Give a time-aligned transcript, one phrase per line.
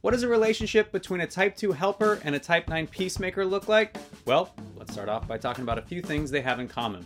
[0.00, 3.66] What does a relationship between a Type 2 helper and a Type 9 peacemaker look
[3.66, 3.96] like?
[4.26, 7.04] Well, let's start off by talking about a few things they have in common.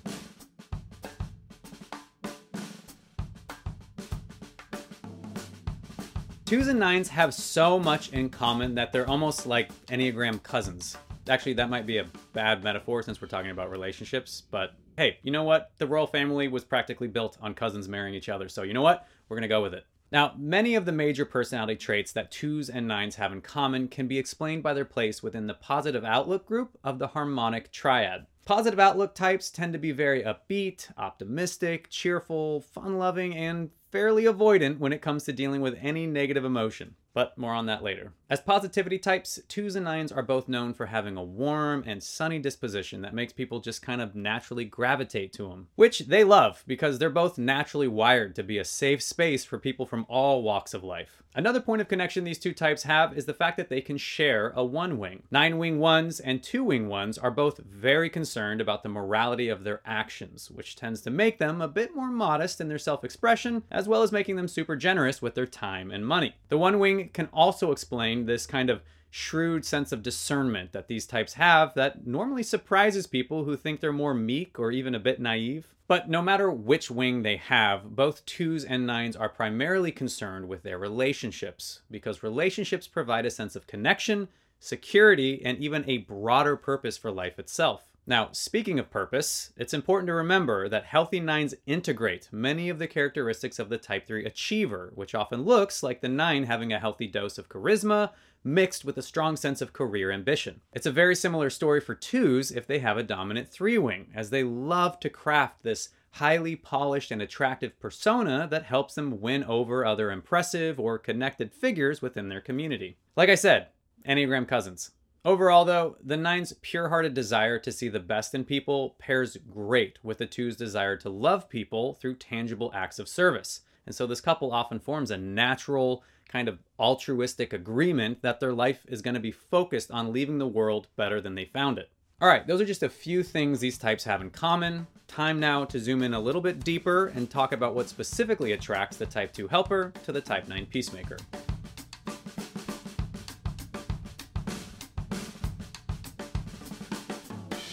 [6.44, 10.98] Twos and nines have so much in common that they're almost like Enneagram cousins.
[11.30, 12.04] Actually, that might be a
[12.34, 15.70] bad metaphor since we're talking about relationships, but hey, you know what?
[15.78, 19.08] The royal family was practically built on cousins marrying each other, so you know what?
[19.30, 19.86] We're gonna go with it.
[20.12, 24.06] Now, many of the major personality traits that twos and nines have in common can
[24.06, 28.26] be explained by their place within the positive outlook group of the harmonic triad.
[28.44, 34.78] Positive outlook types tend to be very upbeat, optimistic, cheerful, fun loving, and fairly avoidant
[34.78, 36.94] when it comes to dealing with any negative emotion.
[37.14, 38.12] But more on that later.
[38.32, 42.38] As positivity types, twos and nines are both known for having a warm and sunny
[42.38, 46.98] disposition that makes people just kind of naturally gravitate to them, which they love because
[46.98, 50.82] they're both naturally wired to be a safe space for people from all walks of
[50.82, 51.22] life.
[51.34, 54.52] Another point of connection these two types have is the fact that they can share
[54.54, 55.22] a one wing.
[55.30, 59.64] Nine wing ones and two wing ones are both very concerned about the morality of
[59.64, 63.62] their actions, which tends to make them a bit more modest in their self expression,
[63.70, 66.34] as well as making them super generous with their time and money.
[66.48, 71.06] The one wing can also explain this kind of shrewd sense of discernment that these
[71.06, 75.20] types have that normally surprises people who think they're more meek or even a bit
[75.20, 75.66] naive.
[75.86, 80.62] But no matter which wing they have, both twos and nines are primarily concerned with
[80.62, 84.28] their relationships because relationships provide a sense of connection,
[84.58, 87.91] security, and even a broader purpose for life itself.
[88.04, 92.88] Now, speaking of purpose, it's important to remember that healthy nines integrate many of the
[92.88, 97.06] characteristics of the type 3 achiever, which often looks like the nine having a healthy
[97.06, 98.10] dose of charisma
[98.42, 100.60] mixed with a strong sense of career ambition.
[100.72, 104.30] It's a very similar story for twos if they have a dominant three wing, as
[104.30, 109.86] they love to craft this highly polished and attractive persona that helps them win over
[109.86, 112.96] other impressive or connected figures within their community.
[113.14, 113.68] Like I said,
[114.06, 114.90] Enneagram cousins.
[115.24, 120.00] Overall, though, the nine's pure hearted desire to see the best in people pairs great
[120.02, 123.60] with the two's desire to love people through tangible acts of service.
[123.86, 128.84] And so this couple often forms a natural, kind of altruistic agreement that their life
[128.88, 131.90] is going to be focused on leaving the world better than they found it.
[132.20, 134.88] All right, those are just a few things these types have in common.
[135.06, 138.96] Time now to zoom in a little bit deeper and talk about what specifically attracts
[138.96, 141.18] the Type 2 helper to the Type 9 peacemaker.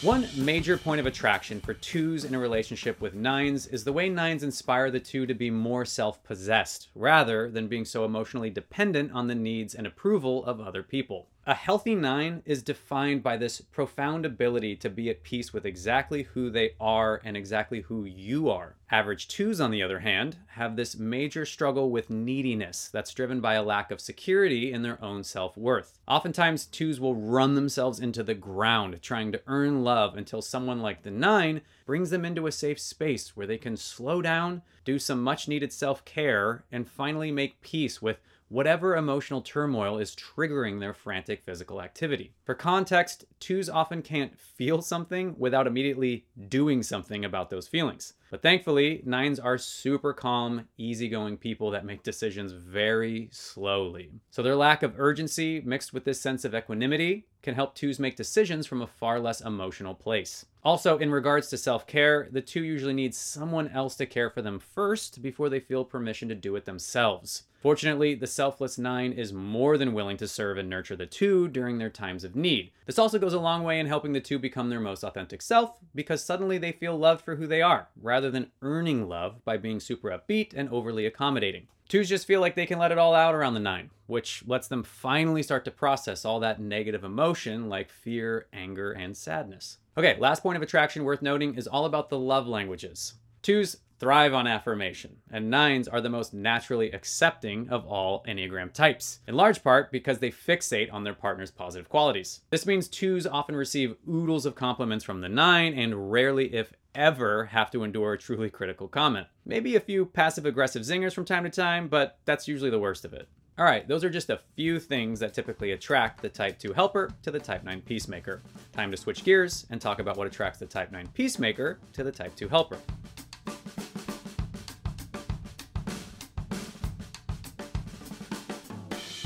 [0.01, 4.07] One major point of attraction for twos in a relationship with nines is the way
[4.07, 9.11] nines inspire the two to be more self possessed, rather than being so emotionally dependent
[9.11, 11.27] on the needs and approval of other people.
[11.49, 16.21] A healthy nine is defined by this profound ability to be at peace with exactly
[16.21, 18.75] who they are and exactly who you are.
[18.91, 23.55] Average twos, on the other hand, have this major struggle with neediness that's driven by
[23.55, 25.97] a lack of security in their own self worth.
[26.07, 31.01] Oftentimes, twos will run themselves into the ground trying to earn love until someone like
[31.01, 35.23] the nine brings them into a safe space where they can slow down, do some
[35.23, 40.93] much needed self care, and finally make peace with whatever emotional turmoil is triggering their
[40.93, 42.33] frantic physical activity.
[42.43, 48.13] For context, twos often can't feel something without immediately doing something about those feelings.
[48.31, 54.11] But thankfully, nines are super calm, easygoing people that make decisions very slowly.
[54.29, 58.15] So their lack of urgency, mixed with this sense of equanimity, can help twos make
[58.15, 60.45] decisions from a far less emotional place.
[60.63, 64.41] Also, in regards to self care, the two usually need someone else to care for
[64.41, 67.43] them first before they feel permission to do it themselves.
[67.61, 71.77] Fortunately, the selfless nine is more than willing to serve and nurture the two during
[71.77, 72.71] their times of need.
[72.85, 75.77] This also goes a long way in helping the two become their most authentic self
[75.93, 79.81] because suddenly they feel loved for who they are, rather than earning love by being
[79.81, 81.67] super upbeat and overly accommodating.
[81.89, 84.67] Twos just feel like they can let it all out around the nine, which lets
[84.67, 89.79] them finally start to process all that negative emotion like fear, anger, and sadness.
[89.97, 93.15] Okay, last point of attraction worth noting is all about the love languages.
[93.41, 99.19] Twos thrive on affirmation, and nines are the most naturally accepting of all Enneagram types,
[99.27, 102.41] in large part because they fixate on their partner's positive qualities.
[102.49, 107.45] This means twos often receive oodles of compliments from the nine and rarely, if ever,
[107.45, 109.27] have to endure a truly critical comment.
[109.45, 113.03] Maybe a few passive aggressive zingers from time to time, but that's usually the worst
[113.03, 113.27] of it.
[113.57, 117.11] All right, those are just a few things that typically attract the Type 2 helper
[117.23, 118.41] to the Type 9 peacemaker.
[118.71, 122.11] Time to switch gears and talk about what attracts the Type 9 peacemaker to the
[122.11, 122.77] Type 2 helper.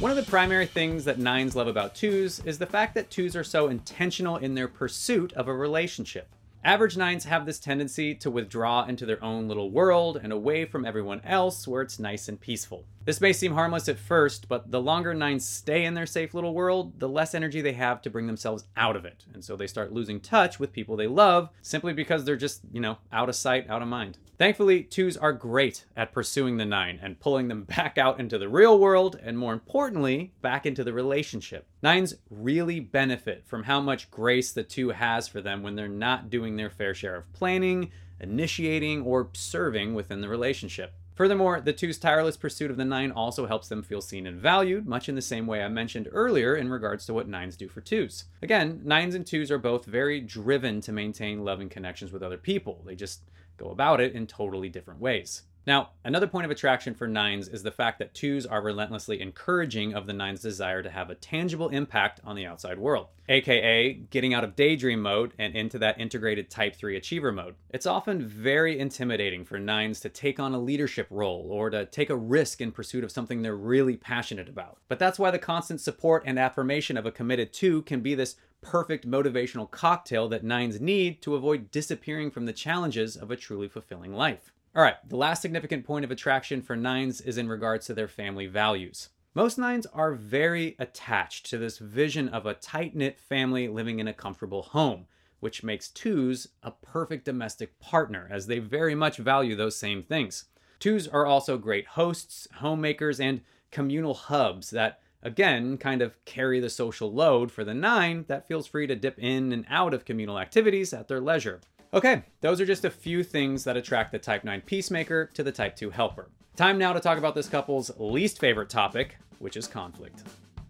[0.04, 3.38] One of the primary things that nines love about twos is the fact that twos
[3.38, 6.28] are so intentional in their pursuit of a relationship.
[6.62, 10.84] Average nines have this tendency to withdraw into their own little world and away from
[10.84, 12.84] everyone else where it's nice and peaceful.
[13.06, 16.54] This may seem harmless at first, but the longer nines stay in their safe little
[16.54, 19.26] world, the less energy they have to bring themselves out of it.
[19.34, 22.80] And so they start losing touch with people they love simply because they're just, you
[22.80, 24.20] know, out of sight, out of mind.
[24.38, 28.48] Thankfully, twos are great at pursuing the nine and pulling them back out into the
[28.48, 31.68] real world, and more importantly, back into the relationship.
[31.82, 36.30] Nines really benefit from how much grace the two has for them when they're not
[36.30, 37.92] doing their fair share of planning,
[38.22, 40.94] initiating, or serving within the relationship.
[41.16, 44.88] Furthermore, the two's tireless pursuit of the nine also helps them feel seen and valued,
[44.88, 47.82] much in the same way I mentioned earlier in regards to what nines do for
[47.82, 48.26] twos.
[48.42, 52.84] Again, nines and twos are both very driven to maintain loving connections with other people.
[52.86, 53.22] They just
[53.58, 55.44] go about it in totally different ways.
[55.66, 59.94] Now, another point of attraction for nines is the fact that twos are relentlessly encouraging
[59.94, 64.34] of the nine's desire to have a tangible impact on the outside world, aka getting
[64.34, 67.56] out of daydream mode and into that integrated type 3 achiever mode.
[67.70, 72.10] It's often very intimidating for nines to take on a leadership role or to take
[72.10, 74.80] a risk in pursuit of something they're really passionate about.
[74.90, 78.36] But that's why the constant support and affirmation of a committed two can be this
[78.62, 83.68] perfect motivational cocktail that nines need to avoid disappearing from the challenges of a truly
[83.68, 84.53] fulfilling life.
[84.76, 88.08] All right, the last significant point of attraction for nines is in regards to their
[88.08, 89.10] family values.
[89.36, 94.08] Most nines are very attached to this vision of a tight knit family living in
[94.08, 95.06] a comfortable home,
[95.42, 100.46] which makes twos a perfect domestic partner, as they very much value those same things.
[100.80, 106.68] Twos are also great hosts, homemakers, and communal hubs that, again, kind of carry the
[106.68, 110.40] social load for the nine that feels free to dip in and out of communal
[110.40, 111.62] activities at their leisure.
[111.94, 115.52] Okay, those are just a few things that attract the Type 9 Peacemaker to the
[115.52, 116.28] Type 2 Helper.
[116.56, 120.24] Time now to talk about this couple's least favorite topic, which is conflict.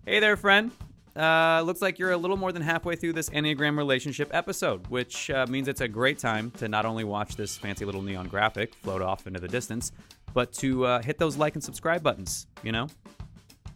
[0.05, 0.71] Hey there, friend.
[1.15, 5.29] Uh, looks like you're a little more than halfway through this Enneagram relationship episode, which
[5.29, 8.75] uh, means it's a great time to not only watch this fancy little neon graphic
[8.75, 9.93] float off into the distance,
[10.33, 12.47] but to uh, hit those like and subscribe buttons.
[12.63, 12.89] You know?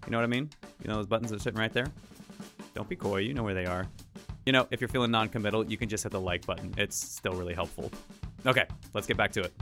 [0.06, 0.50] You know what I mean?
[0.82, 1.88] You know those buttons that are sitting right there?
[2.74, 3.88] Don't be coy, you know where they are.
[4.48, 6.74] You know, if you're feeling non committal, you can just hit the like button.
[6.78, 7.92] It's still really helpful.
[8.46, 9.54] Okay, let's get back to it.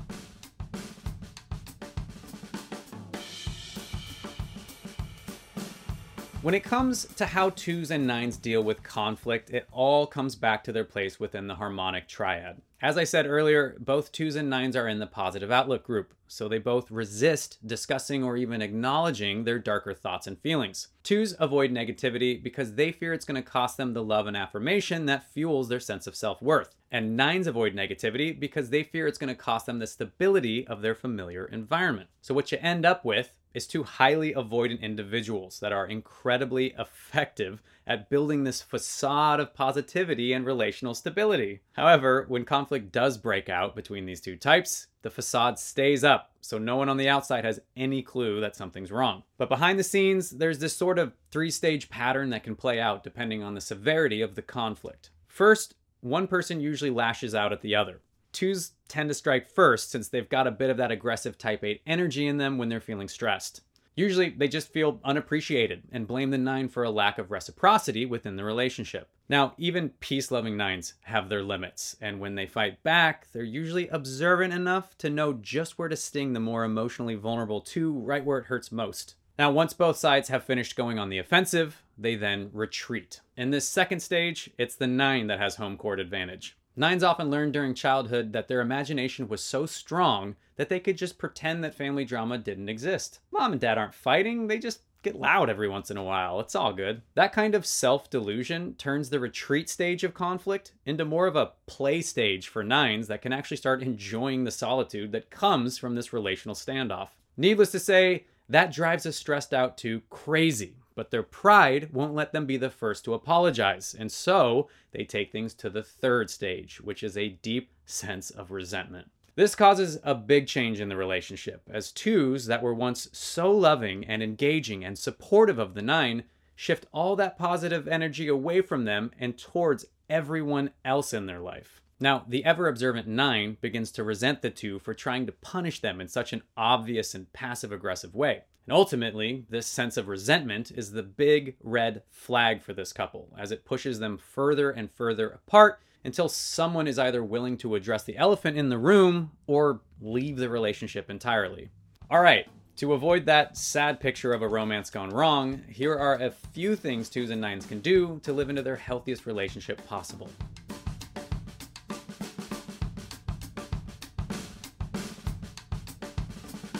[6.43, 10.63] When it comes to how twos and nines deal with conflict, it all comes back
[10.65, 12.61] to their place within the harmonic triad.
[12.85, 16.47] As I said earlier, both twos and nines are in the positive outlook group, so
[16.47, 20.89] they both resist discussing or even acknowledging their darker thoughts and feelings.
[21.01, 25.07] Twos avoid negativity because they fear it's going to cost them the love and affirmation
[25.07, 26.75] that fuels their sense of self worth.
[26.91, 30.83] And nines avoid negativity because they fear it's going to cost them the stability of
[30.83, 32.09] their familiar environment.
[32.21, 37.63] So, what you end up with is two highly avoidant individuals that are incredibly effective
[37.87, 41.61] at building this facade of positivity and relational stability.
[41.73, 46.57] However, when conflict does break out between these two types, the facade stays up, so
[46.57, 49.23] no one on the outside has any clue that something's wrong.
[49.37, 53.03] But behind the scenes, there's this sort of three stage pattern that can play out
[53.03, 55.11] depending on the severity of the conflict.
[55.27, 58.01] First, one person usually lashes out at the other.
[58.35, 61.81] Twos tend to strike first since they've got a bit of that aggressive type 8
[61.87, 63.61] energy in them when they're feeling stressed.
[63.95, 68.35] Usually, they just feel unappreciated and blame the nine for a lack of reciprocity within
[68.35, 69.07] the relationship.
[69.29, 73.87] Now, even peace loving nines have their limits, and when they fight back, they're usually
[73.87, 78.39] observant enough to know just where to sting the more emotionally vulnerable two right where
[78.39, 79.15] it hurts most.
[79.39, 83.21] Now, once both sides have finished going on the offensive, they then retreat.
[83.37, 86.57] In this second stage, it's the nine that has home court advantage.
[86.75, 91.17] Nines often learned during childhood that their imagination was so strong that they could just
[91.17, 93.19] pretend that family drama didn't exist.
[93.31, 96.39] Mom and dad aren't fighting, they just get loud every once in a while.
[96.39, 97.01] It's all good.
[97.13, 101.51] That kind of self delusion turns the retreat stage of conflict into more of a
[101.67, 106.11] play stage for nines that can actually start enjoying the solitude that comes from this
[106.11, 107.09] relational standoff.
[107.37, 112.31] Needless two say, that drives a stressed out to crazy but their pride won't let
[112.31, 113.95] them be the first to apologize.
[113.97, 118.51] And so they take things to the third stage, which is a deep sense of
[118.51, 119.11] resentment.
[119.35, 124.05] This causes a big change in the relationship, as twos that were once so loving
[124.05, 126.23] and engaging and supportive of the nine
[126.55, 131.81] shift all that positive energy away from them and towards everyone else in their life.
[131.99, 135.99] Now, the ever observant nine begins to resent the two for trying to punish them
[135.99, 138.43] in such an obvious and passive aggressive way.
[138.67, 143.51] And ultimately, this sense of resentment is the big red flag for this couple as
[143.51, 148.17] it pushes them further and further apart until someone is either willing to address the
[148.17, 151.69] elephant in the room or leave the relationship entirely.
[152.09, 156.29] All right, to avoid that sad picture of a romance gone wrong, here are a
[156.29, 160.29] few things twos and nines can do to live into their healthiest relationship possible.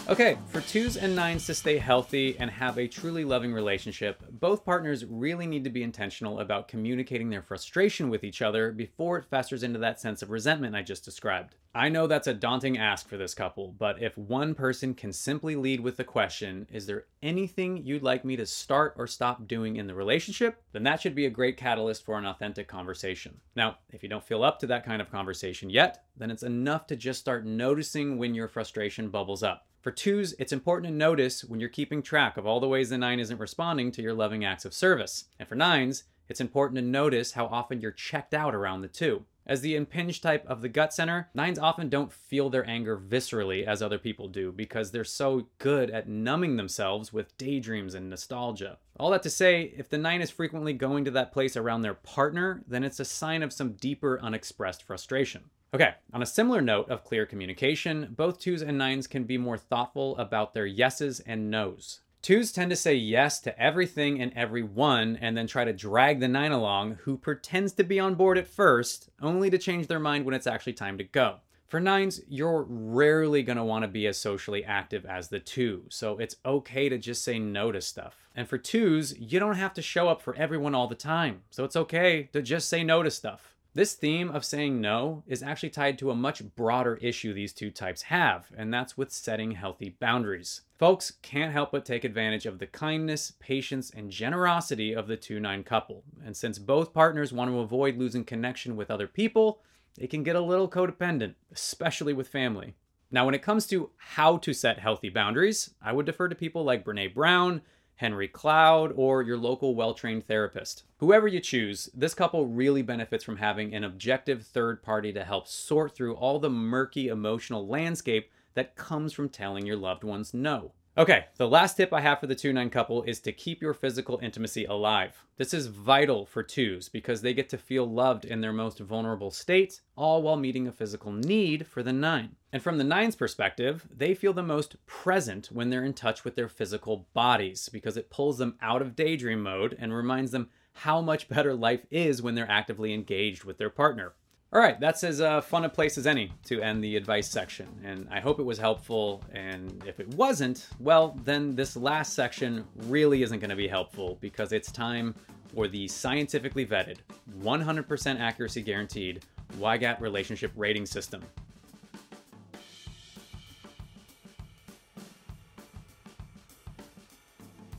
[0.08, 4.64] Okay, for twos and nines to stay healthy and have a truly loving relationship, both
[4.64, 9.26] partners really need to be intentional about communicating their frustration with each other before it
[9.26, 11.56] festers into that sense of resentment I just described.
[11.74, 15.56] I know that's a daunting ask for this couple, but if one person can simply
[15.56, 19.76] lead with the question, Is there anything you'd like me to start or stop doing
[19.78, 20.62] in the relationship?
[20.72, 23.40] then that should be a great catalyst for an authentic conversation.
[23.56, 26.86] Now, if you don't feel up to that kind of conversation yet, then it's enough
[26.88, 29.66] to just start noticing when your frustration bubbles up.
[29.86, 32.98] For twos, it's important to notice when you're keeping track of all the ways the
[32.98, 35.26] nine isn't responding to your loving acts of service.
[35.38, 39.26] And for nines, it's important to notice how often you're checked out around the two.
[39.46, 43.64] As the impinged type of the gut center, nines often don't feel their anger viscerally
[43.64, 48.80] as other people do because they're so good at numbing themselves with daydreams and nostalgia.
[49.00, 51.94] All that to say, if the nine is frequently going to that place around their
[51.94, 55.44] partner, then it's a sign of some deeper unexpressed frustration.
[55.76, 59.58] Okay, on a similar note of clear communication, both twos and nines can be more
[59.58, 62.00] thoughtful about their yeses and nos.
[62.22, 66.30] Twos tend to say yes to everything and everyone and then try to drag the
[66.30, 70.24] nine along, who pretends to be on board at first, only to change their mind
[70.24, 71.40] when it's actually time to go.
[71.68, 75.84] For nines, you're rarely going to want to be as socially active as the two,
[75.90, 78.30] so it's okay to just say no to stuff.
[78.34, 81.66] And for twos, you don't have to show up for everyone all the time, so
[81.66, 83.55] it's okay to just say no to stuff.
[83.76, 87.70] This theme of saying no is actually tied to a much broader issue these two
[87.70, 90.62] types have, and that's with setting healthy boundaries.
[90.80, 95.42] Folks can't help but take advantage of the kindness, patience, and generosity of the 2
[95.42, 96.06] 9 couple.
[96.26, 99.60] And since both partners want to avoid losing connection with other people,
[99.98, 102.76] they can get a little codependent, especially with family.
[103.12, 106.64] Now, when it comes to how to set healthy boundaries, I would defer to people
[106.64, 107.62] like Brene Brown,
[107.98, 110.84] Henry Cloud, or your local well trained therapist.
[110.98, 115.48] Whoever you choose, this couple really benefits from having an objective third party to help
[115.48, 120.74] sort through all the murky emotional landscape that comes from telling your loved ones no.
[120.98, 123.74] Okay, the last tip I have for the 2 9 couple is to keep your
[123.74, 125.26] physical intimacy alive.
[125.36, 129.30] This is vital for twos because they get to feel loved in their most vulnerable
[129.30, 132.38] state, all while meeting a physical need for the 9.
[132.54, 136.38] And from the 9's perspective, they feel the most present when they're in touch with
[136.38, 141.02] their physical bodies because it pulls them out of daydream mode and reminds them how
[141.02, 144.14] much better life is when they're actively engaged with their partner.
[144.56, 147.68] All right, that's as uh, fun a place as any to end the advice section,
[147.84, 149.22] and I hope it was helpful.
[149.34, 154.18] And if it wasn't, well, then this last section really isn't going to be helpful
[154.22, 155.14] because it's time
[155.54, 157.00] for the scientifically vetted,
[157.42, 159.26] 100% accuracy guaranteed
[159.60, 161.22] YGAT relationship rating system.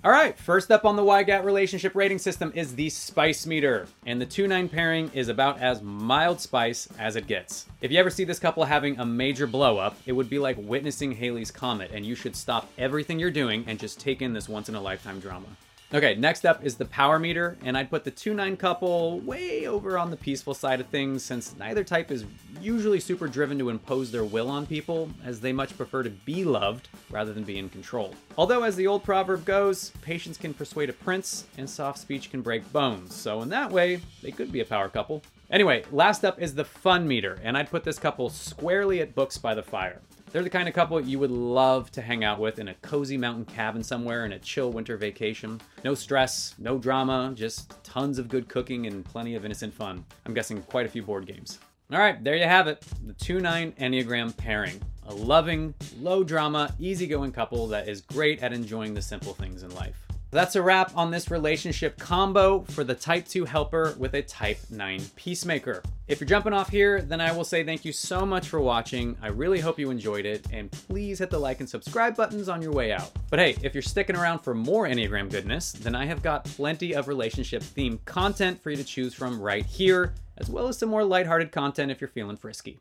[0.07, 4.21] All right, first up on the YGAT relationship rating system is the spice meter, and
[4.21, 7.67] the 2 9 pairing is about as mild spice as it gets.
[7.81, 10.59] If you ever see this couple having a major blow up, it would be like
[10.61, 14.49] witnessing Halley's Comet, and you should stop everything you're doing and just take in this
[14.49, 15.49] once in a lifetime drama.
[15.95, 19.69] Okay, next up is the power meter, and I'd put the 2 9 couple way
[19.69, 22.25] over on the peaceful side of things since neither type is
[22.61, 26.45] usually super driven to impose their will on people, as they much prefer to be
[26.45, 28.17] loved rather than be in control.
[28.37, 32.43] Although, as the old proverb goes, patience can persuade a prince, and soft speech can
[32.43, 35.23] break bones, so in that way, they could be a power couple.
[35.53, 39.39] Anyway, last up is the fun meter, and I'd put this couple squarely at books
[39.39, 40.01] by the fire.
[40.33, 43.17] They're the kind of couple you would love to hang out with in a cozy
[43.17, 45.61] mountain cabin somewhere in a chill winter vacation.
[45.85, 50.05] No stress, no drama, just tons of good cooking and plenty of innocent fun.
[50.27, 51.59] I'm guessing quite a few board games.
[51.93, 54.81] All right, there you have it the 2 9 Enneagram pairing.
[55.07, 59.73] A loving, low drama, easygoing couple that is great at enjoying the simple things in
[59.75, 60.06] life.
[60.33, 64.59] That's a wrap on this relationship combo for the Type 2 helper with a Type
[64.71, 65.83] 9 peacemaker.
[66.09, 69.17] If you're jumping off here, then I will say thank you so much for watching.
[69.23, 72.61] I really hope you enjoyed it, and please hit the like and subscribe buttons on
[72.61, 73.13] your way out.
[73.31, 76.95] But hey, if you're sticking around for more Enneagram goodness, then I have got plenty
[76.95, 80.89] of relationship themed content for you to choose from right here, as well as some
[80.89, 82.81] more lighthearted content if you're feeling frisky.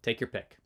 [0.00, 0.58] Take your pick.